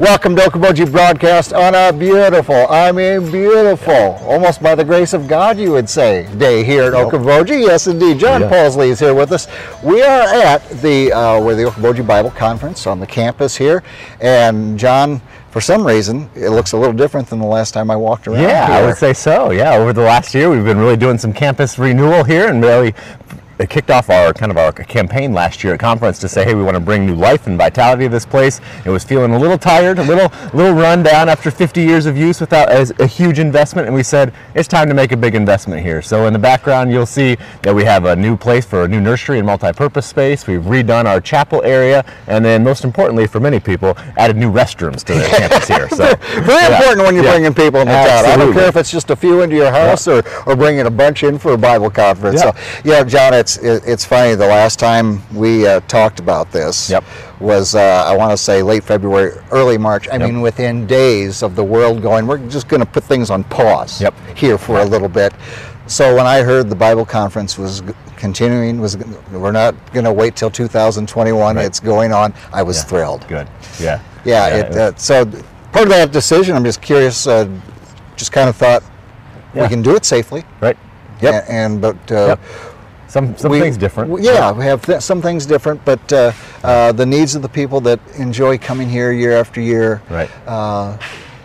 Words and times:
Welcome 0.00 0.34
to 0.36 0.42
Okoboji 0.42 0.90
Broadcast 0.90 1.52
on 1.52 1.74
a 1.74 1.92
beautiful, 1.92 2.66
I 2.70 2.90
mean 2.90 3.30
beautiful, 3.30 3.92
almost 4.24 4.62
by 4.62 4.74
the 4.74 4.82
grace 4.82 5.12
of 5.12 5.28
God, 5.28 5.58
you 5.58 5.72
would 5.72 5.90
say, 5.90 6.26
day 6.38 6.64
here 6.64 6.84
at 6.84 6.94
Okoboji. 6.94 7.60
Yes, 7.66 7.86
indeed. 7.86 8.18
John 8.18 8.40
Yeah. 8.40 8.48
Paulsley 8.48 8.88
is 8.88 8.98
here 8.98 9.12
with 9.12 9.30
us. 9.30 9.46
We 9.82 10.00
are 10.00 10.22
at 10.22 10.66
the 10.80 11.12
uh, 11.12 11.42
we're 11.42 11.54
the 11.54 11.64
Okoboji 11.64 12.06
Bible 12.06 12.30
Conference 12.30 12.86
on 12.86 12.98
the 12.98 13.06
campus 13.06 13.54
here, 13.54 13.82
and 14.22 14.78
John, 14.78 15.20
for 15.50 15.60
some 15.60 15.86
reason, 15.86 16.30
it 16.34 16.48
looks 16.48 16.72
a 16.72 16.78
little 16.78 16.94
different 16.94 17.28
than 17.28 17.38
the 17.38 17.44
last 17.46 17.72
time 17.74 17.90
I 17.90 17.96
walked 17.96 18.26
around. 18.26 18.40
Yeah, 18.40 18.68
I 18.70 18.80
would 18.86 18.96
say 18.96 19.12
so. 19.12 19.50
Yeah, 19.50 19.74
over 19.74 19.92
the 19.92 20.00
last 20.00 20.32
year, 20.34 20.48
we've 20.48 20.64
been 20.64 20.78
really 20.78 20.96
doing 20.96 21.18
some 21.18 21.34
campus 21.34 21.78
renewal 21.78 22.24
here, 22.24 22.48
and 22.48 22.62
really 22.62 22.94
it 23.60 23.68
kicked 23.68 23.90
off 23.90 24.08
our 24.08 24.32
kind 24.32 24.50
of 24.50 24.56
our 24.56 24.72
campaign 24.72 25.34
last 25.34 25.62
year 25.62 25.74
at 25.74 25.80
conference 25.80 26.18
to 26.18 26.28
say, 26.28 26.44
hey, 26.44 26.54
we 26.54 26.62
want 26.62 26.76
to 26.76 26.80
bring 26.80 27.04
new 27.04 27.14
life 27.14 27.46
and 27.46 27.58
vitality 27.58 28.04
to 28.04 28.08
this 28.08 28.24
place. 28.24 28.58
It 28.86 28.88
was 28.90 29.04
feeling 29.04 29.32
a 29.32 29.38
little 29.38 29.58
tired, 29.58 29.98
a 29.98 30.02
little 30.02 30.32
little 30.54 30.72
run 30.72 31.02
down 31.02 31.28
after 31.28 31.50
50 31.50 31.82
years 31.82 32.06
of 32.06 32.16
use 32.16 32.40
without 32.40 32.70
a, 32.70 32.92
a 33.00 33.06
huge 33.06 33.38
investment, 33.38 33.86
and 33.86 33.94
we 33.94 34.02
said 34.02 34.32
it's 34.54 34.66
time 34.66 34.88
to 34.88 34.94
make 34.94 35.12
a 35.12 35.16
big 35.16 35.34
investment 35.34 35.82
here. 35.82 36.00
So 36.00 36.26
in 36.26 36.32
the 36.32 36.38
background, 36.38 36.90
you'll 36.90 37.04
see 37.04 37.36
that 37.62 37.74
we 37.74 37.84
have 37.84 38.06
a 38.06 38.16
new 38.16 38.34
place 38.34 38.64
for 38.64 38.84
a 38.84 38.88
new 38.88 39.00
nursery 39.00 39.36
and 39.38 39.46
multi-purpose 39.46 40.06
space. 40.06 40.46
We've 40.46 40.62
redone 40.62 41.04
our 41.04 41.20
chapel 41.20 41.62
area, 41.62 42.02
and 42.28 42.42
then 42.42 42.64
most 42.64 42.84
importantly 42.84 43.26
for 43.26 43.40
many 43.40 43.60
people, 43.60 43.94
added 44.16 44.36
new 44.36 44.50
restrooms 44.50 45.04
to 45.04 45.14
the 45.14 45.26
campus 45.36 45.68
here. 45.68 45.88
So 45.90 46.14
Very 46.40 46.62
yeah, 46.62 46.76
important 46.76 47.04
when 47.04 47.14
you're 47.14 47.24
yeah. 47.24 47.32
bringing 47.32 47.54
people 47.54 47.80
into 47.80 47.92
town. 47.92 48.24
I 48.24 48.36
don't 48.36 48.54
care 48.54 48.68
if 48.68 48.76
it's 48.76 48.90
just 48.90 49.10
a 49.10 49.16
few 49.16 49.42
into 49.42 49.56
your 49.56 49.70
house 49.70 50.08
or, 50.08 50.22
or 50.46 50.56
bringing 50.56 50.86
a 50.86 50.90
bunch 50.90 51.24
in 51.24 51.38
for 51.38 51.52
a 51.52 51.58
Bible 51.58 51.90
conference. 51.90 52.42
Yeah. 52.42 52.52
So, 52.52 52.80
yeah, 52.84 53.04
John, 53.04 53.34
it's 53.34 53.49
it, 53.58 53.82
it's 53.86 54.04
funny. 54.04 54.34
The 54.34 54.46
last 54.46 54.78
time 54.78 55.22
we 55.34 55.66
uh, 55.66 55.80
talked 55.80 56.18
about 56.20 56.50
this 56.52 56.90
Yep. 56.90 57.04
was 57.40 57.74
uh, 57.74 58.04
I 58.06 58.16
want 58.16 58.30
to 58.32 58.36
say 58.36 58.62
late 58.62 58.84
February, 58.84 59.32
early 59.50 59.78
March. 59.78 60.08
I 60.10 60.18
mean, 60.18 60.40
within 60.40 60.86
days 60.86 61.42
of 61.42 61.56
the 61.56 61.64
world 61.64 62.02
going, 62.02 62.26
we're 62.26 62.38
just 62.48 62.68
going 62.68 62.80
to 62.80 62.86
put 62.86 63.04
things 63.04 63.30
on 63.30 63.44
pause 63.44 64.00
Yep. 64.00 64.14
here 64.36 64.58
for 64.58 64.80
a 64.80 64.84
little 64.84 65.08
bit. 65.08 65.32
So 65.86 66.14
when 66.14 66.26
I 66.26 66.42
heard 66.42 66.68
the 66.70 66.76
Bible 66.76 67.04
conference 67.04 67.58
was 67.58 67.82
continuing, 68.16 68.80
was 68.80 68.96
we're 69.32 69.50
not 69.52 69.74
going 69.92 70.04
to 70.04 70.12
wait 70.12 70.36
till 70.36 70.50
2021. 70.50 71.56
Right. 71.56 71.64
It's 71.64 71.80
going 71.80 72.12
on. 72.12 72.32
I 72.52 72.62
was 72.62 72.76
Yeah. 72.78 72.82
thrilled. 72.84 73.26
Good. 73.28 73.48
Yeah. 73.80 74.00
Yeah, 74.24 74.46
it, 74.48 74.76
uh, 74.76 74.92
so 74.96 75.24
part 75.72 75.84
of 75.84 75.88
that 75.90 76.12
decision, 76.12 76.54
I'm 76.54 76.64
just 76.64 76.82
curious, 76.82 77.26
uh, 77.26 77.48
just 78.16 78.32
kind 78.32 78.48
of 78.50 78.54
thought 78.56 78.82
we 79.54 79.66
can 79.66 79.80
do 79.82 79.96
it 79.96 80.04
safely. 80.04 80.44
right. 80.60 80.76
Yep. 81.22 81.34
a- 81.34 81.50
And, 81.52 81.80
but 81.80 81.96
uh, 82.12 82.26
Yep. 82.28 82.40
Some 83.10 83.36
some 83.36 83.50
we- 83.50 83.58
things 83.60 83.76
different. 83.76 84.22
Yeah, 84.22 84.52
we 84.52 84.64
have 84.64 84.86
th- 84.86 85.00
some 85.02 85.20
things 85.20 85.44
different, 85.44 85.84
but 85.84 86.12
uh, 86.12 86.30
uh, 86.62 86.92
the 86.92 87.04
needs 87.04 87.34
of 87.34 87.42
the 87.42 87.48
people 87.48 87.80
that 87.82 87.98
enjoy 88.16 88.56
coming 88.56 88.88
here 88.88 89.10
year 89.10 89.32
after 89.36 89.60
year, 89.60 90.00
Right. 90.08 90.30
uh, 90.46 90.96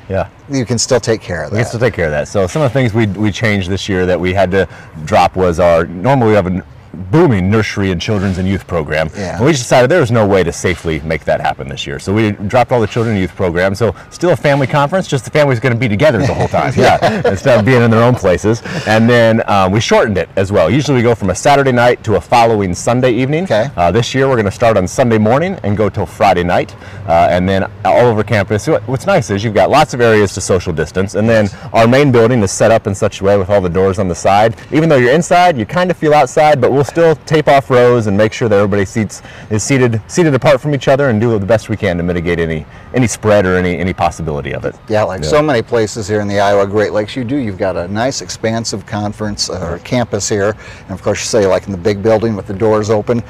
Yeah. 0.07 0.27
you 0.47 0.63
can 0.63 0.77
still 0.77 0.99
take 0.99 1.21
care 1.21 1.43
of 1.43 1.51
We 1.51 1.57
that. 1.57 1.63
can 1.63 1.67
still 1.69 1.79
take 1.79 1.95
care 1.95 2.05
of 2.05 2.11
that. 2.11 2.27
So 2.27 2.45
some 2.45 2.61
of 2.61 2.71
the 2.71 2.73
things 2.79 2.93
we 2.93 3.07
we 3.07 3.31
changed 3.31 3.67
this 3.71 3.89
year 3.89 4.05
that 4.05 4.19
we 4.19 4.31
had 4.33 4.51
to 4.51 4.67
drop 5.05 5.35
was 5.35 5.59
our 5.59 5.85
normally 5.85 6.29
we 6.29 6.35
have 6.35 6.45
a 6.45 6.51
n- 6.51 6.63
booming 6.95 7.49
nursery 7.49 7.91
and 7.91 8.01
children's 8.01 8.37
and 8.37 8.47
youth 8.47 8.67
program. 8.67 9.09
Yeah. 9.15 9.37
And 9.37 9.45
we 9.45 9.51
just 9.51 9.63
decided 9.63 9.89
there 9.89 9.99
was 9.99 10.11
no 10.11 10.27
way 10.27 10.43
to 10.43 10.51
safely 10.51 10.99
make 11.01 11.25
that 11.25 11.41
happen 11.41 11.67
this 11.67 11.85
year. 11.85 11.99
So 11.99 12.13
we 12.13 12.31
dropped 12.31 12.71
all 12.71 12.81
the 12.81 12.87
children 12.87 13.15
and 13.15 13.21
youth 13.21 13.35
program. 13.35 13.75
So 13.75 13.95
still 14.09 14.31
a 14.31 14.35
family 14.35 14.67
conference, 14.67 15.07
just 15.07 15.25
the 15.25 15.31
family's 15.31 15.59
going 15.59 15.73
to 15.73 15.79
be 15.79 15.87
together 15.87 16.19
the 16.19 16.33
whole 16.33 16.47
time. 16.47 16.73
yeah. 16.77 17.27
Instead 17.27 17.59
of 17.59 17.65
being 17.65 17.81
in 17.81 17.91
their 17.91 18.03
own 18.03 18.15
places. 18.15 18.61
And 18.87 19.09
then 19.09 19.47
um, 19.49 19.71
we 19.71 19.79
shortened 19.79 20.17
it 20.17 20.29
as 20.35 20.51
well. 20.51 20.69
Usually 20.69 20.97
we 20.97 21.03
go 21.03 21.15
from 21.15 21.29
a 21.29 21.35
Saturday 21.35 21.71
night 21.71 22.03
to 22.03 22.15
a 22.15 22.21
following 22.21 22.73
Sunday 22.73 23.11
evening. 23.11 23.43
Okay. 23.43 23.69
Uh, 23.75 23.91
this 23.91 24.13
year 24.13 24.27
we're 24.27 24.35
going 24.35 24.45
to 24.45 24.51
start 24.51 24.77
on 24.77 24.87
Sunday 24.87 25.17
morning 25.17 25.59
and 25.63 25.75
go 25.77 25.89
till 25.89 26.05
Friday 26.05 26.43
night, 26.43 26.75
uh, 27.07 27.27
and 27.29 27.47
then 27.47 27.69
all 27.83 28.07
over 28.07 28.23
campus. 28.23 28.67
What's 28.67 29.05
nice 29.05 29.29
is 29.29 29.43
you've 29.43 29.53
got 29.53 29.69
lots 29.69 29.93
of 29.93 30.01
areas 30.01 30.33
to 30.35 30.41
social 30.41 30.73
distance, 30.73 31.15
and 31.15 31.27
then 31.27 31.49
our 31.73 31.87
main 31.87 32.11
building 32.11 32.41
is 32.41 32.51
set 32.51 32.71
up 32.71 32.87
in 32.87 32.95
such 32.95 33.21
a 33.21 33.23
way 33.23 33.37
with 33.37 33.49
all 33.49 33.61
the 33.61 33.69
doors 33.69 33.99
on 33.99 34.07
the 34.07 34.15
side. 34.15 34.55
Even 34.71 34.89
though 34.89 34.97
you're 34.97 35.13
inside, 35.13 35.57
you 35.57 35.65
kind 35.65 35.91
of 35.91 35.97
feel 35.97 36.13
outside, 36.13 36.61
but 36.61 36.71
we'll 36.71 36.84
still 36.85 37.15
tape 37.15 37.47
off 37.47 37.69
rows 37.69 38.07
and 38.07 38.17
make 38.17 38.33
sure 38.33 38.47
that 38.49 38.55
everybody 38.55 38.85
seats 38.85 39.21
is 39.49 39.63
seated 39.63 40.01
seated 40.07 40.33
apart 40.33 40.61
from 40.61 40.73
each 40.73 40.87
other 40.87 41.09
and 41.09 41.19
do 41.19 41.37
the 41.37 41.45
best 41.45 41.69
we 41.69 41.77
can 41.77 41.97
to 41.97 42.03
mitigate 42.03 42.39
any 42.39 42.65
any 42.93 43.07
spread 43.07 43.45
or 43.45 43.57
any 43.57 43.77
any 43.77 43.93
possibility 43.93 44.53
of 44.53 44.65
it. 44.65 44.75
Yeah, 44.87 45.03
like 45.03 45.23
so 45.23 45.41
many 45.41 45.61
places 45.61 46.07
here 46.07 46.21
in 46.21 46.27
the 46.27 46.39
Iowa 46.39 46.67
Great 46.67 46.93
Lakes, 46.93 47.15
you 47.15 47.23
do. 47.23 47.35
You've 47.35 47.57
got 47.57 47.75
a 47.75 47.87
nice, 47.87 48.21
expansive 48.21 48.85
conference 48.85 49.49
uh, 49.49 49.69
or 49.71 49.79
campus 49.79 50.29
here, 50.29 50.55
and 50.81 50.91
of 50.91 51.01
course, 51.01 51.19
you 51.19 51.25
say 51.25 51.45
like 51.47 51.65
in 51.65 51.71
the 51.71 51.77
big 51.77 52.01
building 52.01 52.35
with 52.35 52.47
the 52.47 52.53
doors 52.53 52.89
open. 52.89 53.23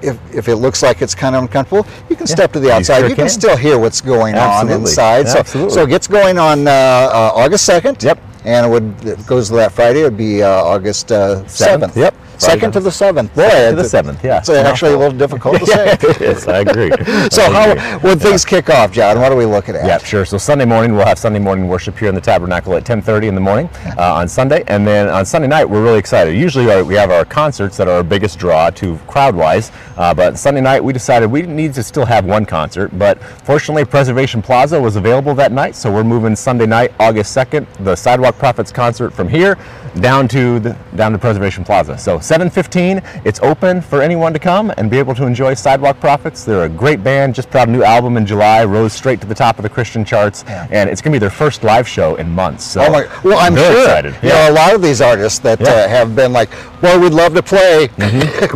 If, 0.00 0.16
if 0.32 0.46
it 0.46 0.56
looks 0.56 0.80
like 0.80 1.02
it's 1.02 1.14
kind 1.16 1.34
of 1.34 1.42
uncomfortable, 1.42 1.84
you 2.08 2.14
can 2.14 2.28
step 2.28 2.52
to 2.52 2.60
the 2.60 2.68
you 2.68 2.72
outside. 2.72 3.00
sure 3.00 3.08
you 3.08 3.16
can. 3.16 3.24
can. 3.24 3.30
still 3.30 3.56
hear 3.56 3.80
what's 3.80 4.00
going 4.00 4.36
on 4.36 4.40
Absolutely. 4.40 4.80
inside. 4.82 5.28
So, 5.28 5.38
Absolutely. 5.40 5.74
so 5.74 5.82
it 5.82 5.88
gets 5.88 6.06
going 6.06 6.38
on 6.38 6.68
uh, 6.68 6.70
uh, 6.70 7.32
August 7.34 7.66
second. 7.66 8.00
Yep. 8.00 8.20
And 8.44 8.64
it 8.64 8.68
would 8.68 9.04
it 9.04 9.26
goes 9.26 9.48
to 9.48 9.56
that 9.56 9.72
Friday. 9.72 10.02
It 10.02 10.04
would 10.04 10.16
be 10.16 10.40
uh, 10.40 10.48
August 10.48 11.10
uh, 11.10 11.44
Seventh. 11.48 11.94
seventh. 11.94 11.96
Yep. 11.96 12.14
Second 12.38 12.72
to 12.72 12.80
the 12.80 12.90
seventh. 12.90 13.34
Boy, 13.34 13.70
to 13.70 13.76
the 13.76 13.84
seventh, 13.84 14.24
yeah. 14.24 14.38
It's 14.38 14.48
actually 14.48 14.92
a 14.92 14.98
little 14.98 15.16
difficult 15.16 15.58
to 15.58 15.66
say. 15.66 15.96
yes, 16.20 16.46
I 16.46 16.58
agree. 16.66 16.90
So 17.30 17.42
I 17.42 17.50
how 17.52 17.70
agree. 17.72 18.08
when 18.08 18.18
things 18.18 18.44
kick 18.44 18.70
off, 18.70 18.92
John? 18.92 19.20
What 19.20 19.32
are 19.32 19.36
we 19.36 19.44
looking 19.44 19.74
at? 19.74 19.84
Yeah, 19.84 19.98
sure. 19.98 20.24
So 20.24 20.38
Sunday 20.38 20.64
morning 20.64 20.94
we'll 20.94 21.06
have 21.06 21.18
Sunday 21.18 21.38
morning 21.40 21.68
worship 21.68 21.98
here 21.98 22.08
in 22.08 22.14
the 22.14 22.20
Tabernacle 22.20 22.74
at 22.74 22.84
10:30 22.84 23.28
in 23.28 23.34
the 23.34 23.40
morning 23.40 23.68
uh, 23.98 24.14
on 24.14 24.28
Sunday, 24.28 24.62
and 24.68 24.86
then 24.86 25.08
on 25.08 25.24
Sunday 25.24 25.48
night 25.48 25.64
we're 25.64 25.82
really 25.82 25.98
excited. 25.98 26.34
Usually 26.36 26.70
our, 26.70 26.84
we 26.84 26.94
have 26.94 27.10
our 27.10 27.24
concerts 27.24 27.76
that 27.76 27.88
are 27.88 27.96
our 27.98 28.02
biggest 28.04 28.38
draw 28.38 28.70
to 28.70 28.96
crowd-wise, 29.08 29.72
uh, 29.96 30.14
but 30.14 30.38
Sunday 30.38 30.60
night 30.60 30.82
we 30.82 30.92
decided 30.92 31.30
we 31.30 31.42
need 31.42 31.74
to 31.74 31.82
still 31.82 32.06
have 32.06 32.24
one 32.24 32.46
concert. 32.46 32.96
But 32.98 33.20
fortunately, 33.44 33.84
Preservation 33.84 34.42
Plaza 34.42 34.80
was 34.80 34.96
available 34.96 35.34
that 35.34 35.52
night, 35.52 35.74
so 35.74 35.92
we're 35.92 36.04
moving 36.04 36.36
Sunday 36.36 36.66
night, 36.66 36.92
August 37.00 37.36
2nd, 37.36 37.66
the 37.84 37.96
Sidewalk 37.96 38.38
Prophets 38.38 38.70
concert 38.70 39.12
from 39.12 39.28
here 39.28 39.58
down 40.00 40.28
to 40.28 40.60
the 40.60 40.76
down 40.94 41.12
to 41.12 41.18
Preservation 41.18 41.64
Plaza. 41.64 41.98
So 41.98 42.20
7:15, 42.28 43.02
it's 43.24 43.40
open 43.40 43.80
for 43.80 44.02
anyone 44.02 44.34
to 44.34 44.38
come 44.38 44.70
and 44.76 44.90
be 44.90 44.98
able 44.98 45.14
to 45.14 45.24
enjoy 45.24 45.54
Sidewalk 45.54 45.98
Prophets. 45.98 46.44
They're 46.44 46.64
a 46.64 46.68
great 46.68 47.02
band, 47.02 47.34
just 47.34 47.50
put 47.50 47.62
out 47.62 47.68
a 47.68 47.70
new 47.70 47.82
album 47.82 48.18
in 48.18 48.26
July, 48.26 48.64
rose 48.66 48.92
straight 48.92 49.20
to 49.22 49.26
the 49.26 49.34
top 49.34 49.58
of 49.58 49.62
the 49.62 49.68
Christian 49.70 50.04
charts, 50.04 50.44
and 50.70 50.90
it's 50.90 51.00
going 51.00 51.12
to 51.12 51.16
be 51.16 51.20
their 51.20 51.30
first 51.30 51.64
live 51.64 51.88
show 51.88 52.16
in 52.16 52.30
months. 52.30 52.64
So 52.64 52.82
Oh 52.82 52.90
my! 52.90 53.06
Well, 53.24 53.38
I'm 53.38 53.56
sure. 53.56 53.80
excited. 53.80 54.14
You 54.22 54.28
know, 54.28 54.50
a 54.50 54.52
lot 54.52 54.74
of 54.74 54.82
these 54.82 55.00
artists 55.00 55.38
that 55.40 55.58
Yeah. 55.60 55.68
uh, 55.70 55.88
have 55.88 56.14
been 56.14 56.32
like, 56.34 56.50
"Well, 56.82 57.00
we'd 57.00 57.12
love 57.12 57.34
to 57.34 57.42
play. 57.42 57.88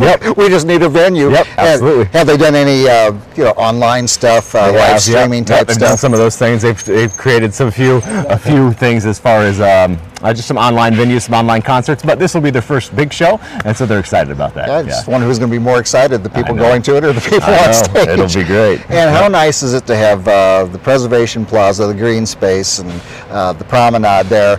Yep. 0.03 0.37
we 0.37 0.49
just 0.49 0.67
need 0.67 0.83
a 0.83 0.89
venue." 0.89 1.31
Yep, 1.31 1.47
absolutely. 1.59 2.05
Have 2.07 2.27
they 2.27 2.37
done 2.37 2.55
any, 2.55 2.89
uh, 2.89 3.13
you 3.37 3.45
know, 3.45 3.51
online 3.53 4.09
stuff, 4.09 4.55
uh, 4.55 4.73
live 4.73 4.75
have, 4.75 5.01
streaming 5.01 5.41
yep, 5.41 5.47
type 5.47 5.59
yep, 5.59 5.67
they've 5.69 5.79
done 5.79 5.89
stuff? 5.91 6.01
some 6.01 6.13
of 6.13 6.19
those 6.19 6.37
things. 6.37 6.63
They've, 6.63 6.85
they've 6.85 7.17
created 7.17 7.55
some 7.55 7.71
few 7.71 8.01
a 8.05 8.39
few 8.39 8.73
things 8.73 9.07
as 9.07 9.19
far 9.19 9.43
as 9.43 9.61
um, 9.61 9.99
uh, 10.23 10.33
just 10.33 10.49
some 10.49 10.57
online 10.57 10.95
venues, 10.95 11.23
some 11.23 11.35
online 11.35 11.63
concerts. 11.63 12.03
But 12.03 12.19
this 12.19 12.35
will 12.35 12.41
be 12.41 12.51
their 12.51 12.63
first 12.63 12.95
big 12.95 13.13
show, 13.13 13.39
and 13.65 13.77
so 13.77 13.87
they're 13.87 14.01
excited 14.01 14.31
about 14.31 14.55
that. 14.55 14.71
I 14.71 14.83
just 14.83 15.09
wonder 15.09 15.27
who's 15.27 15.39
going 15.39 15.51
to 15.51 15.57
be 15.57 15.63
more 15.63 15.79
excited: 15.79 16.23
the 16.23 16.31
people 16.31 16.55
going 16.55 16.83
to 16.83 16.97
it 16.97 17.05
or 17.05 17.13
the 17.13 17.21
people 17.21 17.53
on 17.53 17.75
stage. 17.75 18.09
It'll 18.09 18.27
be 18.29 18.45
great. 18.47 18.81
And 18.91 19.11
how 19.11 19.29
nice 19.29 19.63
is 19.63 19.75
it 19.75 19.87
to 19.87 19.97
have 19.97 20.27
uh, 20.29 20.65
the 20.65 20.79
Preservation 20.79 21.45
Plaza, 21.45 21.87
the 21.87 21.95
green 21.95 22.27
space, 22.27 22.79
and 22.79 22.91
uh, 23.31 23.53
the 23.53 23.65
promenade 23.65 24.27
there? 24.27 24.59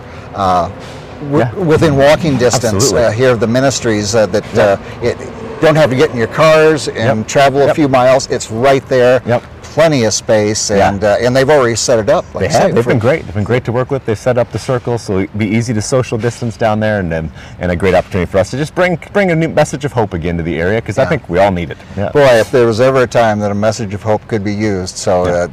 W- 1.30 1.38
Yeah. 1.38 1.54
Within 1.64 1.96
walking 1.96 2.36
distance 2.38 2.92
uh, 2.92 3.10
here 3.10 3.30
of 3.30 3.40
the 3.40 3.46
ministries 3.46 4.14
uh, 4.14 4.26
that 4.26 4.58
uh, 4.58 4.76
it, 5.02 5.16
don't 5.60 5.76
have 5.76 5.90
to 5.90 5.96
get 5.96 6.10
in 6.10 6.16
your 6.16 6.26
cars 6.28 6.88
and 6.88 7.20
Yep. 7.20 7.26
travel 7.28 7.62
a 7.62 7.66
Yep. 7.66 7.76
few 7.76 7.88
miles. 7.88 8.26
It's 8.30 8.50
right 8.50 8.86
there. 8.88 9.22
Yep. 9.26 9.42
Plenty 9.74 10.04
of 10.04 10.14
space, 10.14 10.70
and 10.70 11.02
uh, 11.02 11.16
and 11.20 11.34
they've 11.34 11.50
already 11.50 11.74
set 11.74 11.98
it 11.98 12.08
up. 12.08 12.24
Like 12.32 12.42
They 12.42 12.46
I 12.46 12.52
say, 12.52 12.58
have. 12.66 12.74
They've 12.76 12.86
been 12.86 13.00
great. 13.00 13.24
They've 13.24 13.34
been 13.34 13.42
great 13.42 13.64
to 13.64 13.72
work 13.72 13.90
with. 13.90 14.06
They've 14.06 14.16
set 14.16 14.38
up 14.38 14.52
the 14.52 14.58
circle, 14.58 14.98
so 14.98 15.18
it'd 15.18 15.36
be 15.36 15.48
easy 15.48 15.74
to 15.74 15.82
social 15.82 16.16
distance 16.16 16.56
down 16.56 16.78
there, 16.78 17.00
and 17.00 17.12
and, 17.12 17.28
and 17.58 17.72
a 17.72 17.76
great 17.76 17.92
opportunity 17.92 18.30
for 18.30 18.38
us 18.38 18.52
to 18.52 18.56
just 18.56 18.72
bring 18.76 19.00
bring 19.12 19.32
a 19.32 19.34
new 19.34 19.48
message 19.48 19.84
of 19.84 19.90
hope 19.92 20.12
again 20.14 20.36
to 20.36 20.44
the 20.44 20.60
area 20.60 20.80
because 20.80 20.96
I 20.98 21.06
think 21.06 21.28
we 21.28 21.40
all 21.40 21.50
need 21.50 21.72
it. 21.72 21.78
Yeah. 21.96 22.10
Boy, 22.12 22.20
if 22.38 22.52
there 22.52 22.66
was 22.66 22.80
ever 22.80 23.02
a 23.02 23.06
time 23.08 23.40
that 23.40 23.50
a 23.50 23.54
message 23.54 23.94
of 23.94 24.02
hope 24.04 24.24
could 24.28 24.44
be 24.44 24.54
used, 24.54 24.96
so 24.96 25.24
uh, 25.24 25.48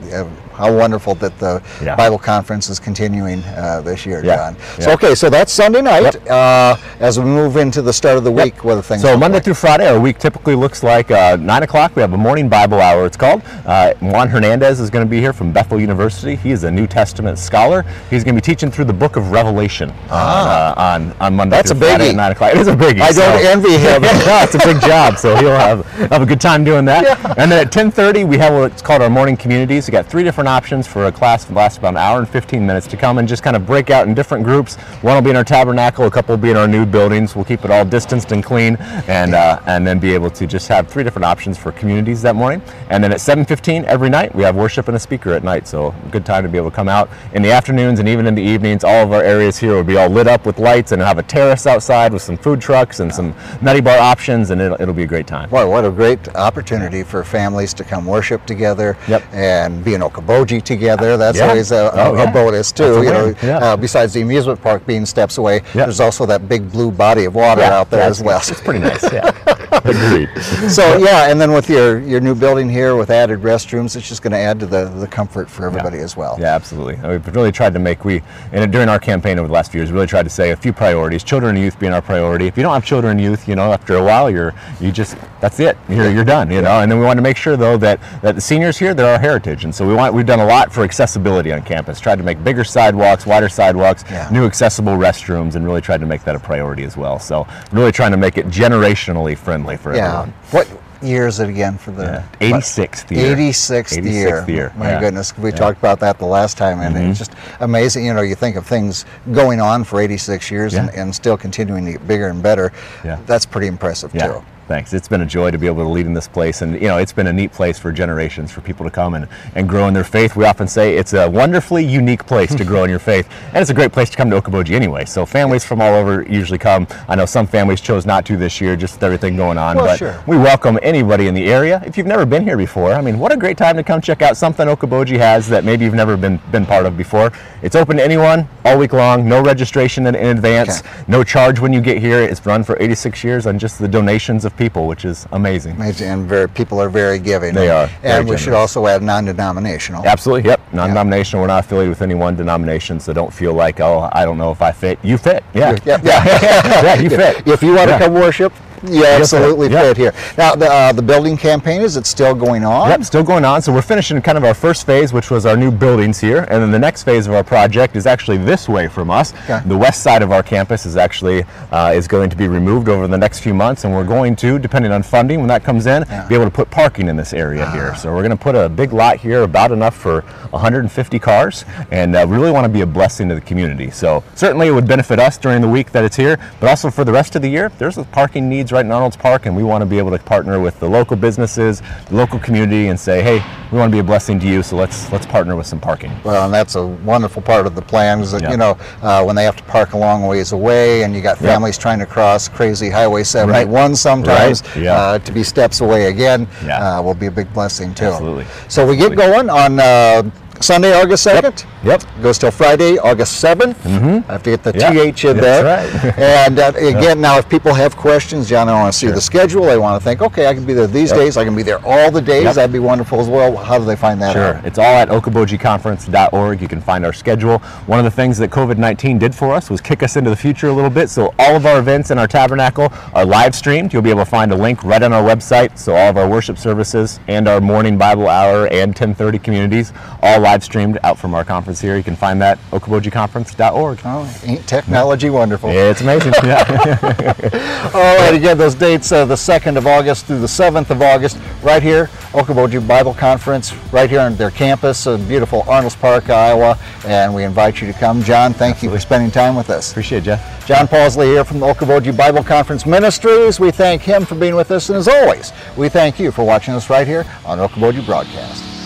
how 0.61 0.71
wonderful 0.71 1.15
that 1.15 1.37
the 1.39 1.61
Yeah. 1.83 1.95
Bible 1.95 2.19
conference 2.19 2.69
is 2.69 2.79
continuing 2.79 3.43
uh, 3.43 3.81
this 3.81 4.05
year, 4.05 4.23
Yeah. 4.23 4.35
John. 4.35 4.55
So 4.79 4.91
okay, 4.91 5.15
so 5.15 5.29
that's 5.29 5.51
Sunday 5.51 5.81
night. 5.81 6.15
Uh, 6.29 6.75
as 6.99 7.17
we 7.19 7.25
move 7.25 7.57
into 7.57 7.81
the 7.81 7.91
start 7.93 8.17
of 8.17 8.23
the 8.23 8.31
week, 8.31 8.63
what 8.63 8.77
are 8.77 8.81
things? 8.81 9.01
So 9.01 9.17
Monday 9.17 9.37
like? 9.37 9.43
through 9.43 9.55
Friday, 9.55 9.87
our 9.89 9.99
week 9.99 10.19
typically 10.19 10.53
looks 10.55 10.83
like 10.83 11.09
uh, 11.09 11.35
nine 11.37 11.63
o'clock. 11.63 11.95
We 11.95 12.01
have 12.03 12.13
a 12.13 12.17
morning 12.17 12.47
Bible 12.47 12.79
hour. 12.79 13.05
It's 13.07 13.17
called. 13.17 13.41
Uh, 13.65 13.93
Juan 14.01 14.27
Hernandez 14.29 14.79
is 14.79 14.89
going 14.91 15.05
to 15.05 15.09
be 15.09 15.19
here 15.19 15.33
from 15.33 15.51
Bethel 15.51 15.79
University. 15.79 16.35
He 16.35 16.51
is 16.51 16.63
a 16.63 16.71
New 16.71 16.85
Testament 16.87 17.39
scholar. 17.39 17.83
He's 18.11 18.23
going 18.23 18.35
to 18.35 18.41
be 18.41 18.45
teaching 18.45 18.69
through 18.69 18.85
the 18.85 18.93
Book 18.93 19.15
of 19.15 19.31
Revelation 19.31 19.89
on 19.89 19.97
uh, 20.11 20.73
on, 20.77 21.11
on 21.19 21.35
Monday. 21.35 21.55
Ah. 21.55 21.61
That's 21.61 21.71
through 21.71 21.81
a 21.87 21.89
Friday 21.89 22.05
biggie. 22.05 22.09
at 22.11 22.15
nine 22.15 22.31
o'clock. 22.33 22.53
It 22.53 22.59
is 22.59 22.67
a 22.67 22.75
biggie. 22.75 23.01
I 23.01 23.11
don't 23.11 23.41
so- 23.41 23.49
envy 23.49 23.71
him. 23.77 24.03
yeah, 24.03 24.43
it's 24.43 24.55
a 24.55 24.59
big 24.59 24.79
job, 24.81 25.17
so 25.17 25.35
he'll 25.37 25.51
have 25.51 25.85
have 26.11 26.21
a 26.21 26.25
good 26.25 26.41
time 26.41 26.63
doing 26.63 26.85
that. 26.85 27.01
And 27.41 27.51
then 27.51 27.65
at 27.65 27.71
10:30, 27.73 28.27
we 28.27 28.37
have 28.37 28.53
what's 28.53 28.81
called 28.81 29.01
our 29.01 29.09
morning 29.09 29.35
communities. 29.37 29.87
We 29.87 29.91
got 29.91 30.05
three 30.05 30.23
different 30.23 30.47
options 30.51 30.85
for 30.87 31.05
a 31.05 31.11
class 31.11 31.45
that 31.45 31.53
lasts 31.53 31.77
about 31.77 31.93
an 31.93 31.97
hour 31.97 32.19
and 32.19 32.29
15 32.29 32.65
minutes 32.65 32.87
to 32.87 32.97
come 32.97 33.17
and 33.17 33.27
just 33.27 33.41
kind 33.43 33.55
of 33.55 33.65
break 33.65 33.89
out 33.89 34.07
in 34.07 34.13
different 34.13 34.43
groups. 34.43 34.75
One 35.01 35.15
will 35.15 35.21
be 35.21 35.29
in 35.29 35.35
our 35.35 35.43
tabernacle, 35.43 36.05
a 36.05 36.11
couple 36.11 36.35
will 36.35 36.41
be 36.41 36.51
in 36.51 36.57
our 36.57 36.67
new 36.67 36.85
buildings. 36.85 37.35
We'll 37.35 37.45
keep 37.45 37.63
it 37.65 37.71
all 37.71 37.85
distanced 37.85 38.31
and 38.31 38.43
clean, 38.43 38.75
and 39.07 39.33
uh, 39.33 39.59
and 39.65 39.87
then 39.87 39.99
be 39.99 40.13
able 40.13 40.29
to 40.31 40.45
just 40.45 40.67
have 40.67 40.87
three 40.87 41.03
different 41.03 41.25
options 41.25 41.57
for 41.57 41.71
communities 41.71 42.21
that 42.23 42.35
morning. 42.35 42.61
And 42.89 43.03
then 43.03 43.11
at 43.11 43.19
7:15 43.19 43.85
every 43.85 44.09
night 44.09 44.35
we 44.35 44.43
have 44.43 44.55
worship 44.55 44.87
and 44.87 44.97
a 44.97 44.99
speaker 44.99 45.31
at 45.33 45.43
night. 45.43 45.67
So 45.67 45.95
good 46.11 46.25
time 46.25 46.43
to 46.43 46.49
be 46.49 46.57
able 46.57 46.69
to 46.69 46.75
come 46.75 46.89
out 46.89 47.09
in 47.33 47.41
the 47.41 47.51
afternoons 47.51 47.99
and 47.99 48.07
even 48.09 48.27
in 48.27 48.35
the 48.35 48.41
evenings. 48.43 48.83
All 48.83 49.03
of 49.05 49.11
our 49.13 49.23
areas 49.23 49.57
here 49.57 49.73
will 49.73 49.83
be 49.83 49.97
all 49.97 50.09
lit 50.09 50.27
up 50.27 50.45
with 50.45 50.59
lights 50.59 50.91
and 50.91 51.01
have 51.01 51.17
a 51.17 51.23
terrace 51.23 51.65
outside 51.65 52.11
with 52.13 52.21
some 52.21 52.37
food 52.37 52.59
trucks 52.61 52.99
and 52.99 53.13
some 53.13 53.33
nutty 53.61 53.81
bar 53.81 53.97
options, 53.97 54.49
and 54.51 54.59
it'll, 54.61 54.79
it'll 54.81 54.93
be 54.93 55.03
a 55.03 55.07
great 55.07 55.27
time. 55.27 55.49
Boy, 55.49 55.67
what 55.67 55.85
a 55.85 55.91
great 55.91 56.27
opportunity 56.35 57.03
for 57.03 57.23
families 57.23 57.73
to 57.75 57.83
come 57.83 58.05
worship 58.05 58.45
together 58.45 58.97
Yep. 59.07 59.23
and 59.33 59.83
be 59.83 59.93
in 59.93 60.01
Together. 60.45 61.17
That's 61.17 61.37
Yeah. 61.37 61.49
always 61.49 61.71
a, 61.71 61.75
a, 61.75 61.91
Oh, 61.93 62.15
yeah. 62.15 62.23
a 62.23 62.31
bonus 62.33 62.71
too. 62.71 62.83
A 62.83 63.03
you 63.03 63.11
know. 63.11 63.33
Yeah. 63.43 63.57
uh, 63.59 63.77
besides 63.77 64.13
the 64.13 64.21
amusement 64.21 64.61
park 64.61 64.85
being 64.85 65.05
steps 65.05 65.37
away, 65.37 65.61
there's 65.73 65.99
also 65.99 66.25
that 66.25 66.49
big 66.49 66.71
blue 66.71 66.89
body 66.91 67.25
of 67.25 67.35
water 67.35 67.61
out 67.61 67.89
there 67.89 68.01
as 68.01 68.21
well. 68.23 68.39
It's 68.39 68.59
pretty 68.61 68.79
nice. 68.79 69.03
Yeah, 69.11 69.31
agreed. 69.85 70.29
So 70.69 70.97
yeah, 70.97 71.29
and 71.31 71.39
then 71.39 71.51
with 71.51 71.69
your 71.69 71.99
your 71.99 72.19
new 72.21 72.35
building 72.35 72.69
here 72.69 72.95
with 72.95 73.09
added 73.09 73.41
restrooms, 73.41 73.95
it's 73.95 74.07
just 74.07 74.21
going 74.21 74.31
to 74.31 74.37
add 74.37 74.59
to 74.59 74.65
the 74.65 74.85
the 74.85 75.07
comfort 75.07 75.49
for 75.49 75.65
everybody 75.65 75.99
as 75.99 76.15
well. 76.15 76.37
Yeah, 76.39 76.55
absolutely. 76.55 76.95
And 76.95 77.07
We've 77.07 77.35
really 77.35 77.51
tried 77.51 77.73
to 77.73 77.79
make 77.79 78.05
we 78.05 78.21
and 78.51 78.71
during 78.71 78.89
our 78.89 78.99
campaign 78.99 79.39
over 79.39 79.47
the 79.47 79.53
last 79.53 79.71
few 79.71 79.79
years, 79.79 79.89
we 79.91 79.95
really 79.95 80.07
tried 80.07 80.23
to 80.23 80.29
say 80.29 80.51
a 80.51 80.55
few 80.55 80.73
priorities. 80.73 81.23
Children 81.23 81.55
and 81.55 81.63
youth 81.63 81.79
being 81.79 81.93
our 81.93 82.01
priority. 82.01 82.47
If 82.47 82.57
you 82.57 82.63
don't 82.63 82.73
have 82.73 82.85
children 82.85 83.11
and 83.11 83.21
youth, 83.21 83.47
you 83.47 83.55
know, 83.55 83.71
after 83.73 83.95
a 83.95 84.03
while, 84.03 84.29
you're 84.29 84.53
you 84.79 84.91
just 84.91 85.15
that's 85.39 85.59
it. 85.59 85.77
You're, 85.89 86.11
you're 86.11 86.23
done. 86.23 86.51
You 86.51 86.61
know. 86.61 86.81
And 86.81 86.91
then 86.91 86.99
we 86.99 87.05
want 87.05 87.17
to 87.17 87.23
make 87.23 87.37
sure 87.37 87.57
though 87.57 87.77
that 87.77 87.99
that 88.21 88.35
the 88.35 88.41
seniors 88.41 88.77
here 88.77 88.93
they're 88.93 89.11
our 89.11 89.19
heritage, 89.19 89.63
and 89.63 89.73
so 89.73 89.87
we 89.87 89.93
want 89.93 90.13
we've 90.13 90.25
done 90.25 90.39
a 90.39 90.45
lot 90.45 90.71
for 90.71 90.83
accessibility 90.83 91.51
on 91.51 91.61
campus. 91.63 91.99
Tried 91.99 92.17
to 92.17 92.23
make 92.23 92.43
bigger 92.43 92.63
sidewalks, 92.63 93.25
wider 93.25 93.49
sidewalks, 93.49 94.03
Yeah. 94.09 94.29
new 94.31 94.45
accessible 94.45 94.93
restrooms, 94.93 95.55
and 95.55 95.65
really 95.65 95.81
tried 95.81 95.99
to 96.01 96.05
make 96.05 96.23
that 96.23 96.35
a 96.35 96.39
priority 96.39 96.83
as 96.83 96.95
well. 96.97 97.19
So 97.19 97.47
really 97.71 97.91
trying 97.91 98.11
to 98.11 98.17
make 98.17 98.37
it 98.37 98.47
generationally 98.47 99.37
friendly 99.37 99.70
for 99.77 99.95
Yeah. 99.95 100.07
everyone. 100.07 100.33
What 100.51 100.67
year 101.01 101.25
is 101.27 101.39
it 101.39 101.49
again 101.49 101.77
for 101.79 101.89
the 101.91 102.03
Yeah. 102.03 102.23
86th 102.47 103.11
year. 103.11 103.25
86th, 103.31 103.97
86th 103.97 104.47
year. 104.47 104.55
year, 104.55 104.71
My 104.77 104.91
yeah. 104.91 104.99
goodness, 104.99 105.35
we 105.37 105.49
Yeah. 105.49 105.55
talked 105.55 105.79
about 105.79 105.99
that 106.01 106.19
the 106.19 106.25
last 106.27 106.57
time, 106.57 106.79
and 106.79 106.95
Mhm. 106.95 107.09
it's 107.09 107.17
just 107.19 107.31
amazing. 107.59 108.05
You 108.05 108.13
know, 108.13 108.21
you 108.21 108.35
think 108.35 108.55
of 108.55 108.67
things 108.67 109.05
going 109.31 109.59
on 109.59 109.83
for 109.83 109.99
86 109.99 110.51
years 110.51 110.75
and, 110.75 110.89
and 110.93 111.13
still 111.15 111.37
continuing 111.37 111.85
to 111.85 111.93
get 111.93 112.07
bigger 112.07 112.27
and 112.27 112.43
better. 112.43 112.71
Yeah. 113.03 113.17
That's 113.25 113.45
pretty 113.47 113.67
impressive 113.67 114.11
too. 114.13 114.43
Thanks. 114.67 114.93
It's 114.93 115.07
been 115.09 115.19
a 115.21 115.25
joy 115.25 115.51
to 115.51 115.57
be 115.57 115.67
able 115.67 115.83
to 115.83 115.89
lead 115.89 116.05
in 116.05 116.13
this 116.13 116.29
place, 116.29 116.61
and 116.61 116.75
you 116.75 116.87
know, 116.87 116.97
it's 116.97 117.11
been 117.11 117.27
a 117.27 117.33
neat 117.33 117.51
place 117.51 117.77
for 117.77 117.91
generations 117.91 118.51
for 118.53 118.61
people 118.61 118.85
to 118.85 118.91
come 118.91 119.15
and, 119.15 119.27
and 119.53 119.67
grow 119.67 119.87
in 119.89 119.93
their 119.93 120.05
faith. 120.05 120.35
We 120.37 120.45
often 120.45 120.65
say 120.67 120.95
it's 120.95 121.11
a 121.13 121.29
wonderfully 121.29 121.83
unique 121.83 122.25
place 122.25 122.55
to 122.55 122.63
grow 122.63 122.85
in 122.85 122.89
your 122.89 122.99
faith, 122.99 123.27
and 123.47 123.57
it's 123.57 123.69
a 123.69 123.73
great 123.73 123.91
place 123.91 124.09
to 124.11 124.15
come 124.17 124.29
to 124.29 124.41
Okoboji 124.41 124.71
anyway. 124.71 125.03
So 125.03 125.25
families 125.25 125.65
from 125.65 125.81
all 125.81 125.93
over 125.93 126.21
usually 126.23 126.57
come. 126.57 126.87
I 127.09 127.15
know 127.15 127.25
some 127.25 127.47
families 127.47 127.81
chose 127.81 128.05
not 128.05 128.25
to 128.27 128.37
this 128.37 128.61
year, 128.61 128.77
just 128.77 128.93
with 128.95 129.03
everything 129.03 129.35
going 129.35 129.57
on, 129.57 129.75
Well, 129.75 129.87
but 129.87 129.97
sure. 129.99 130.23
we 130.25 130.37
welcome 130.37 130.79
anybody 130.81 131.27
in 131.27 131.33
the 131.33 131.51
area. 131.51 131.81
If 131.85 131.97
you've 131.97 132.07
never 132.07 132.25
been 132.25 132.43
here 132.43 132.55
before, 132.57 132.93
I 132.93 133.01
mean, 133.01 133.19
what 133.19 133.33
a 133.33 133.37
great 133.37 133.57
time 133.57 133.75
to 133.75 133.83
come 133.83 133.99
check 133.99 134.21
out 134.21 134.37
something 134.37 134.67
Okoboji 134.67 135.17
has 135.17 135.49
that 135.49 135.65
maybe 135.65 135.83
you've 135.83 135.93
never 135.95 136.15
been 136.15 136.39
been 136.51 136.65
part 136.65 136.85
of 136.85 136.95
before. 136.97 137.33
It's 137.61 137.75
open 137.75 137.97
to 137.97 138.03
anyone 138.03 138.47
all 138.63 138.77
week 138.77 138.93
long, 138.93 139.27
no 139.27 139.41
registration 139.43 140.07
in, 140.07 140.15
in 140.15 140.27
advance, 140.27 140.79
Okay. 140.79 141.03
no 141.09 141.23
charge 141.25 141.59
when 141.59 141.73
you 141.73 141.81
get 141.81 141.97
here. 141.97 142.21
It's 142.21 142.45
run 142.45 142.63
for 142.63 142.81
86 142.81 143.21
years 143.23 143.45
on 143.47 143.59
just 143.59 143.77
the 143.79 143.87
donations 143.87 144.45
of 144.45 144.50
people, 144.57 144.87
which 144.87 145.05
is 145.05 145.27
amazing. 145.31 145.75
Amazing, 145.75 146.09
and 146.09 146.27
very 146.27 146.47
people 146.47 146.79
are 146.81 146.89
very 146.89 147.19
giving. 147.19 147.53
They 147.53 147.69
are, 147.69 147.89
and 148.03 148.27
we 148.27 148.37
should 148.37 148.53
also 148.53 148.87
add 148.87 149.01
non-denominational. 149.01 150.05
Absolutely, 150.05 150.49
yep. 150.49 150.61
Non-denominational. 150.73 151.41
We're 151.41 151.47
not 151.47 151.65
affiliated 151.65 151.89
with 151.89 152.01
any 152.01 152.15
one 152.15 152.35
denomination, 152.35 152.99
so 152.99 153.13
don't 153.13 153.33
feel 153.33 153.53
like, 153.53 153.79
oh, 153.79 154.09
I 154.11 154.25
don't 154.25 154.37
know 154.37 154.51
if 154.51 154.61
I 154.61 154.71
fit. 154.71 154.99
You 155.03 155.17
fit. 155.17 155.43
Yeah. 155.53 155.77
Yeah, 155.85 155.99
yeah. 156.03 156.25
yeah, 156.83 156.99
you 156.99 157.09
fit. 157.09 157.47
If 157.47 157.63
you 157.63 157.75
want 157.75 157.89
to 157.89 157.97
come 157.97 158.13
worship, 158.13 158.53
you 158.83 159.05
absolutely 159.05 159.69
Yeah. 159.69 159.81
fit 159.83 159.97
here. 159.97 160.13
Now, 160.37 160.55
the, 160.55 160.71
uh, 160.71 160.91
the 160.93 161.01
building 161.01 161.37
campaign 161.37 161.81
is 161.81 161.97
it 161.97 162.05
still 162.05 162.33
going 162.35 162.63
on? 162.65 162.89
Yep, 162.89 163.03
still 163.03 163.23
going 163.23 163.45
on. 163.45 163.61
So 163.61 163.71
we're 163.71 163.81
finishing 163.81 164.21
kind 164.21 164.37
of 164.37 164.43
our 164.43 164.53
first 164.53 164.85
phase, 164.85 165.13
which 165.13 165.29
was 165.29 165.45
our 165.45 165.55
new 165.57 165.71
buildings 165.71 166.19
here, 166.19 166.47
and 166.49 166.61
then 166.61 166.71
the 166.71 166.79
next 166.79 167.03
phase 167.03 167.27
of 167.27 167.33
our 167.33 167.43
project 167.43 167.95
is 167.95 168.05
actually 168.05 168.37
this 168.37 168.67
way 168.69 168.87
from 168.87 169.09
us. 169.09 169.33
Okay. 169.49 169.61
The 169.65 169.77
west 169.77 170.01
side 170.03 170.21
of 170.21 170.31
our 170.31 170.43
campus 170.43 170.85
is 170.85 170.97
actually 170.97 171.43
uh, 171.71 171.91
is 171.95 172.07
going 172.07 172.29
to 172.29 172.35
be 172.35 172.47
removed 172.47 172.89
over 172.89 173.07
the 173.07 173.17
next 173.17 173.39
few 173.39 173.53
months, 173.53 173.83
and 173.83 173.93
we're 173.93 174.03
going 174.03 174.35
to, 174.37 174.59
depending 174.59 174.91
on 174.91 175.03
funding 175.03 175.39
when 175.39 175.47
that 175.47 175.63
comes 175.63 175.85
in, 175.85 176.05
Yeah. 176.09 176.25
be 176.27 176.35
able 176.35 176.45
to 176.45 176.51
put 176.51 176.69
parking 176.71 177.07
in 177.07 177.15
this 177.15 177.33
area 177.33 177.69
here. 177.71 177.95
So 177.95 178.11
we're 178.13 178.21
going 178.23 178.31
to 178.31 178.35
put 178.37 178.55
a 178.55 178.67
big 178.69 178.93
lot 178.93 179.17
here, 179.17 179.43
about 179.43 179.71
enough 179.71 179.95
for 179.95 180.21
150 180.51 181.19
cars, 181.19 181.65
and 181.91 182.15
uh, 182.15 182.25
really 182.27 182.51
want 182.51 182.65
to 182.65 182.69
be 182.69 182.81
a 182.81 182.85
blessing 182.85 183.29
to 183.29 183.35
the 183.35 183.41
community. 183.41 183.89
So 183.91 184.23
certainly 184.35 184.67
it 184.67 184.71
would 184.71 184.87
benefit 184.87 185.19
us 185.19 185.37
during 185.37 185.61
the 185.61 185.67
week 185.69 185.91
that 185.91 186.03
it's 186.03 186.15
here, 186.15 186.37
but 186.59 186.69
also 186.69 186.89
for 186.89 187.03
the 187.03 187.11
rest 187.11 187.35
of 187.35 187.41
the 187.41 187.49
year. 187.49 187.71
There's 187.77 187.95
the 187.95 188.03
parking 188.03 188.49
needs 188.49 188.70
right 188.71 188.85
in 188.85 188.91
Arnolds 188.91 189.17
Park, 189.17 189.45
and 189.45 189.55
we 189.55 189.63
want 189.63 189.81
to 189.81 189.85
be 189.85 189.97
able 189.97 190.11
to 190.11 190.19
partner 190.19 190.59
with 190.59 190.79
the 190.79 190.87
local 190.89 191.15
businesses, 191.17 191.81
the 192.07 192.15
local 192.15 192.39
community, 192.39 192.87
and 192.87 192.99
say, 192.99 193.21
hey, 193.21 193.43
we 193.71 193.77
want 193.77 193.89
to 193.91 193.95
be 193.95 193.99
a 193.99 194.03
blessing 194.03 194.39
to 194.39 194.47
you, 194.47 194.63
so 194.63 194.75
let's 194.75 195.11
let's 195.11 195.25
partner 195.25 195.55
with 195.55 195.65
some 195.67 195.79
parking. 195.79 196.11
Well, 196.23 196.45
and 196.45 196.53
that's 196.53 196.75
a 196.75 196.85
wonderful 196.85 197.41
part 197.41 197.65
of 197.65 197.75
the 197.75 197.81
plan 197.81 198.19
is 198.21 198.31
that, 198.31 198.41
Yeah. 198.41 198.51
you 198.51 198.57
know, 198.57 198.77
uh, 199.01 199.23
when 199.23 199.35
they 199.35 199.43
have 199.43 199.55
to 199.57 199.63
park 199.63 199.93
a 199.93 199.97
long 199.97 200.27
ways 200.27 200.51
away 200.51 201.03
and 201.03 201.15
you 201.15 201.21
got 201.21 201.39
Yeah. 201.41 201.47
families 201.53 201.77
trying 201.77 201.99
to 201.99 202.05
cross 202.05 202.47
crazy 202.47 202.89
Highway 202.89 203.23
71 203.23 203.95
sometimes 203.95 204.63
Right. 204.75 204.83
Yeah. 204.83 204.93
uh, 205.01 205.19
to 205.19 205.31
be 205.31 205.43
steps 205.43 205.81
away 205.81 206.05
again 206.07 206.47
Yeah. 206.65 206.97
uh, 206.99 207.01
will 207.01 207.13
be 207.13 207.27
a 207.27 207.31
big 207.31 207.51
blessing 207.53 207.93
too. 207.93 208.05
Absolutely. 208.05 208.45
So 208.67 208.85
we 208.85 208.95
get 208.97 209.15
going 209.15 209.49
on 209.49 209.79
uh, 209.79 210.23
Sunday, 210.59 210.93
August 210.93 211.25
2nd. 211.25 211.43
Yep. 211.43 211.80
Goes 211.83 212.37
till 212.37 212.51
Friday, 212.51 212.99
August 212.99 213.43
7th. 213.43 213.73
Mm-hmm. 213.73 214.29
I 214.29 214.33
have 214.33 214.43
to 214.43 214.51
get 214.51 214.61
the 214.63 214.71
Yeah, 214.77 214.91
TH 214.91 215.25
in 215.25 215.37
that's 215.37 215.63
there. 215.91 216.03
right. 216.03 216.17
and 216.19 216.59
uh, 216.59 216.71
again, 216.75 217.19
now 217.19 217.39
if 217.39 217.49
people 217.49 217.73
have 217.73 217.97
questions, 217.97 218.47
John, 218.47 218.69
I 218.69 218.73
want 218.73 218.93
to 218.93 218.99
see 218.99 219.07
the 219.07 219.19
schedule. 219.19 219.63
They 219.65 219.79
want 219.79 219.99
to 219.99 220.03
think, 220.03 220.21
okay, 220.21 220.45
I 220.45 220.53
can 220.53 220.63
be 220.63 220.73
there 220.73 220.85
these 220.85 221.09
Yep. 221.09 221.19
days. 221.19 221.37
I 221.37 221.43
can 221.43 221.55
be 221.55 221.63
there 221.63 221.79
all 221.83 222.11
the 222.11 222.21
days. 222.21 222.43
Yep. 222.43 222.55
That'd 222.55 222.71
be 222.71 222.77
wonderful 222.79 223.19
as 223.19 223.27
well. 223.27 223.57
How 223.57 223.79
do 223.79 223.85
they 223.85 223.95
find 223.95 224.21
that 224.21 224.33
Sure. 224.33 224.55
out? 224.57 224.65
It's 224.65 224.77
all 224.77 224.85
at 224.85 225.09
okobojiconference.org. 225.09 226.61
You 226.61 226.67
can 226.67 226.81
find 226.81 227.03
our 227.03 227.13
schedule. 227.13 227.57
One 227.87 227.97
of 227.97 228.05
the 228.05 228.11
things 228.11 228.37
that 228.37 228.51
COVID 228.51 228.77
19 228.77 229.17
did 229.17 229.33
for 229.33 229.51
us 229.51 229.71
was 229.71 229.81
kick 229.81 230.03
us 230.03 230.15
into 230.15 230.29
the 230.29 230.35
future 230.35 230.67
a 230.67 230.73
little 230.73 230.89
bit. 230.91 231.09
So, 231.09 231.33
all 231.39 231.55
of 231.55 231.65
our 231.65 231.79
events 231.79 232.11
in 232.11 232.19
our 232.19 232.27
tabernacle 232.27 232.93
are 233.15 233.25
live 233.25 233.55
streamed. 233.55 233.91
You'll 233.91 234.03
be 234.03 234.11
able 234.11 234.23
to 234.23 234.29
find 234.29 234.51
a 234.51 234.55
link 234.55 234.83
right 234.83 235.01
on 235.01 235.13
our 235.13 235.23
website. 235.23 235.79
So, 235.79 235.95
all 235.95 236.09
of 236.09 236.17
our 236.17 236.29
worship 236.29 236.59
services 236.59 237.19
and 237.27 237.47
our 237.47 237.59
morning 237.59 237.97
Bible 237.97 238.29
hour 238.29 238.67
and 238.67 238.89
1030 238.93 239.39
communities, 239.39 239.93
all 240.21 240.39
live 240.39 240.63
streamed 240.63 240.99
out 241.03 241.17
from 241.17 241.33
our 241.33 241.43
conference 241.43 241.70
here. 241.79 241.95
You 241.95 242.03
can 242.03 242.15
find 242.15 242.41
that 242.41 242.57
okobojiconference.org. 242.71 243.99
Oh, 244.03 244.41
ain't 244.43 244.67
technology 244.67 245.29
wonderful? 245.29 245.69
Yeah, 245.71 245.91
It's 245.91 246.01
amazing. 246.01 246.33
Yeah. 246.43 247.91
All 247.93 248.17
right, 248.17 248.33
again, 248.33 248.57
those 248.57 248.75
dates, 248.75 249.11
uh, 249.11 249.25
the 249.25 249.35
2nd 249.35 249.77
of 249.77 249.87
August 249.87 250.25
through 250.25 250.39
the 250.39 250.47
7th 250.47 250.89
of 250.89 251.01
August, 251.01 251.37
right 251.61 251.81
here, 251.83 252.07
Okoboji 252.31 252.85
Bible 252.87 253.13
Conference, 253.13 253.73
right 253.93 254.09
here 254.09 254.21
on 254.21 254.35
their 254.35 254.51
campus 254.51 255.07
in 255.07 255.27
beautiful 255.27 255.63
Arnolds 255.67 255.95
Park, 255.95 256.29
Iowa, 256.29 256.77
and 257.05 257.33
we 257.33 257.43
invite 257.43 257.81
you 257.81 257.87
to 257.87 257.93
come. 257.93 258.23
John, 258.23 258.53
thank 258.53 258.81
you 258.81 258.89
for 258.89 258.99
spending 258.99 259.31
time 259.31 259.55
with 259.55 259.69
us. 259.69 259.91
Appreciate 259.91 260.19
it, 260.19 260.25
Jeff. 260.25 260.67
John 260.67 260.87
Pausley 260.87 261.25
here 261.27 261.43
from 261.43 261.59
the 261.59 261.65
Okoboji 261.65 262.15
Bible 262.15 262.43
Conference 262.43 262.85
Ministries. 262.85 263.59
We 263.59 263.71
thank 263.71 264.01
him 264.01 264.25
for 264.25 264.35
being 264.35 264.55
with 264.55 264.71
us, 264.71 264.89
and 264.89 264.97
as 264.97 265.07
always, 265.07 265.51
we 265.75 265.89
thank 265.89 266.19
you 266.19 266.31
for 266.31 266.43
watching 266.43 266.73
us 266.73 266.89
right 266.89 267.07
here 267.07 267.25
on 267.45 267.57
Okoboji 267.57 268.05
Broadcast. 268.05 268.80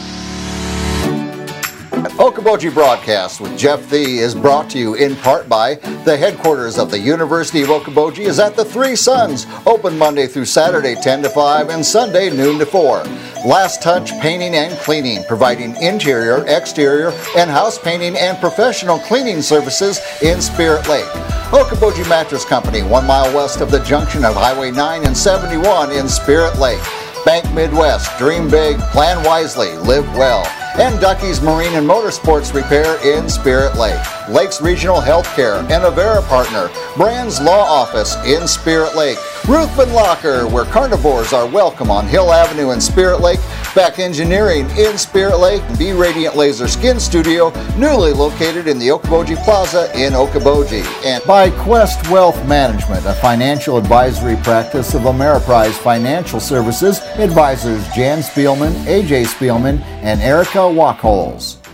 Okoboji 2.15 2.73
Broadcast 2.73 3.41
with 3.41 3.57
Jeff 3.57 3.89
Thee 3.89 4.19
is 4.19 4.33
brought 4.33 4.69
to 4.69 4.79
you 4.79 4.93
in 4.93 5.17
part 5.17 5.49
by 5.49 5.75
the 6.05 6.15
headquarters 6.15 6.77
of 6.77 6.89
the 6.89 6.97
University 6.97 7.61
of 7.61 7.67
Okoboji 7.67 8.19
is 8.19 8.39
at 8.39 8.55
the 8.55 8.63
Three 8.63 8.95
Sons, 8.95 9.45
open 9.65 9.97
Monday 9.97 10.25
through 10.25 10.45
Saturday 10.45 10.95
10 10.95 11.23
to 11.23 11.29
5 11.29 11.69
and 11.69 11.85
Sunday 11.85 12.29
noon 12.29 12.57
to 12.59 12.65
4. 12.65 13.03
Last 13.45 13.83
Touch 13.83 14.11
Painting 14.21 14.55
and 14.55 14.77
Cleaning, 14.79 15.25
providing 15.25 15.75
interior, 15.81 16.45
exterior, 16.47 17.09
and 17.35 17.49
house 17.51 17.77
painting 17.77 18.15
and 18.15 18.37
professional 18.37 18.97
cleaning 18.99 19.41
services 19.41 19.99
in 20.21 20.41
Spirit 20.41 20.87
Lake. 20.87 21.03
Okoboji 21.51 22.07
Mattress 22.07 22.45
Company, 22.45 22.81
one 22.81 23.05
mile 23.05 23.35
west 23.35 23.59
of 23.59 23.71
the 23.71 23.83
junction 23.83 24.23
of 24.23 24.35
Highway 24.35 24.71
9 24.71 25.05
and 25.05 25.17
71 25.17 25.91
in 25.91 26.07
Spirit 26.07 26.57
Lake. 26.59 26.81
Bank 27.25 27.53
Midwest, 27.53 28.17
dream 28.17 28.49
big, 28.49 28.79
plan 28.79 29.21
wisely, 29.25 29.75
live 29.79 30.07
well. 30.15 30.49
And 30.77 30.99
Ducky's 30.99 31.41
Marine 31.41 31.73
and 31.75 31.87
Motorsports 31.87 32.53
Repair 32.53 32.97
in 33.01 33.29
Spirit 33.29 33.77
Lake. 33.77 33.97
Lakes 34.27 34.61
Regional 34.61 34.99
Healthcare 34.99 35.59
and 35.59 35.85
Avera 35.85 36.21
Partner, 36.27 36.69
Brand's 36.97 37.39
Law 37.39 37.63
Office 37.63 38.17
in 38.25 38.45
Spirit 38.45 38.93
Lake, 38.93 39.17
Ruthven 39.47 39.93
Locker, 39.93 40.47
where 40.47 40.65
carnivores 40.65 41.31
are 41.31 41.45
welcome 41.45 41.91
on 41.91 42.07
Hill 42.07 42.33
Avenue 42.33 42.71
in 42.71 42.81
Spirit 42.81 43.21
Lake, 43.21 43.39
Beck 43.75 43.99
Engineering 43.99 44.67
in 44.71 44.97
Spirit 44.97 45.37
Lake, 45.37 45.61
B 45.77 45.91
Radiant 45.91 46.35
Laser 46.35 46.67
Skin 46.67 46.99
Studio, 46.99 47.51
newly 47.77 48.11
located 48.11 48.67
in 48.67 48.79
the 48.79 48.87
Okoboji 48.87 49.35
Plaza 49.43 49.91
in 49.93 50.13
Okoboji, 50.13 50.83
and 51.05 51.23
by 51.25 51.51
Quest 51.51 52.09
Wealth 52.09 52.43
Management, 52.47 53.05
a 53.05 53.13
financial 53.13 53.77
advisory 53.77 54.35
practice 54.37 54.95
of 54.95 55.03
Ameriprise 55.03 55.73
Financial 55.73 56.39
Services, 56.39 57.01
advisors 57.19 57.87
Jan 57.89 58.23
Spielman, 58.23 58.73
AJ 58.85 59.27
Spielman, 59.27 59.79
and 60.01 60.21
Erica 60.21 60.57
Wachholz. 60.57 61.64